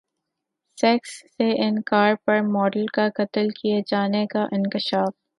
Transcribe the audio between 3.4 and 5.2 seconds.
کیے جانے کا انکشاف